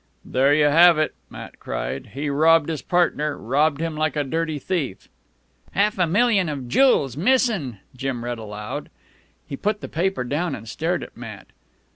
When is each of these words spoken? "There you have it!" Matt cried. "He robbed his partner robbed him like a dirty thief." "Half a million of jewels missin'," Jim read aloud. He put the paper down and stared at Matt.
"There 0.25 0.51
you 0.51 0.65
have 0.65 0.97
it!" 0.97 1.13
Matt 1.29 1.59
cried. 1.59 2.09
"He 2.15 2.27
robbed 2.27 2.69
his 2.69 2.81
partner 2.81 3.37
robbed 3.37 3.79
him 3.79 3.95
like 3.95 4.15
a 4.15 4.23
dirty 4.23 4.57
thief." 4.57 5.07
"Half 5.73 5.99
a 5.99 6.07
million 6.07 6.49
of 6.49 6.67
jewels 6.67 7.15
missin'," 7.15 7.77
Jim 7.95 8.23
read 8.25 8.39
aloud. 8.39 8.89
He 9.45 9.55
put 9.55 9.79
the 9.79 9.87
paper 9.87 10.23
down 10.23 10.55
and 10.55 10.67
stared 10.67 11.03
at 11.03 11.15
Matt. 11.15 11.49